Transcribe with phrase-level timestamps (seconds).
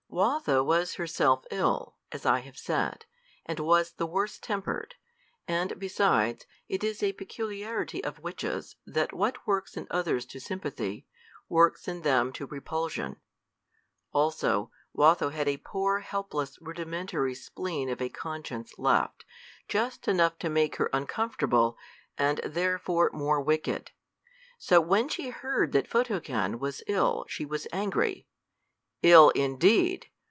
[0.13, 3.05] Watho was herself ill, as I have said,
[3.45, 4.95] and was the worse tempered;
[5.47, 11.07] and, besides, it is a peculiarity of witches that what works in others to sympathy,
[11.47, 13.21] works in them to repulsion.
[14.11, 19.23] Also, Watho had a poor, helpless, rudimentary spleen of a conscience left,
[19.69, 21.77] just enough to make her uncomfortable,
[22.17, 23.91] and therefore more wicked.
[24.59, 28.27] So when she heard that Photogen was ill she was angry.
[29.03, 30.05] Ill, indeed!